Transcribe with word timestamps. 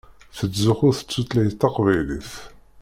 Tettzuxxu 0.37 0.91
s 0.97 0.99
tutlayt 1.03 1.57
taqbaylit. 1.59 2.31